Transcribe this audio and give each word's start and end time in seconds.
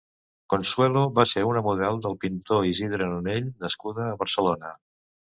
Consuelo 0.51 1.01
va 1.17 1.25
ser 1.31 1.43
una 1.49 1.61
model 1.67 1.99
del 2.05 2.17
pintor 2.23 2.65
Isidre 2.69 3.09
Nonell 3.11 3.51
nascuda 3.65 4.07
a 4.07 4.17
Barcelona. 4.23 4.73